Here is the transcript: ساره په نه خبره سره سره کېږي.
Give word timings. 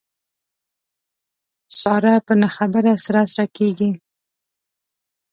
ساره 1.79 2.15
په 2.25 2.33
نه 2.41 2.49
خبره 2.55 2.91
سره 3.05 3.21
سره 3.31 3.45
کېږي. 3.57 3.91